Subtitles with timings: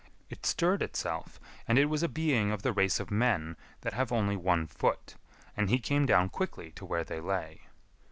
[0.31, 4.11] It stirred itself, and it was a being of the race of men that have
[4.11, 5.13] only one foot,
[5.55, 7.67] and he came down quickly to where they lay.